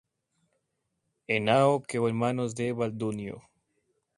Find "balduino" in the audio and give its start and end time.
2.71-3.43